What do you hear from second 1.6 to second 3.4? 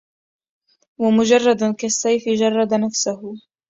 كالسيف جرد نفسه